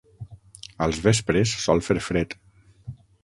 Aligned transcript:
Als 0.85 1.01
vespres 1.07 1.53
sol 1.65 1.83
fer 1.89 1.99
fred. 2.09 2.35